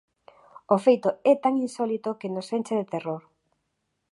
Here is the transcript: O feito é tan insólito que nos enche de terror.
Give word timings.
O 0.75 0.77
feito 0.85 1.09
é 1.31 1.33
tan 1.43 1.53
insólito 1.65 2.17
que 2.19 2.33
nos 2.35 2.47
enche 2.57 2.75
de 2.79 2.89
terror. 2.93 3.23